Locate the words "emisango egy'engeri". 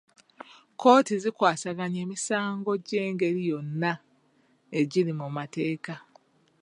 2.05-3.41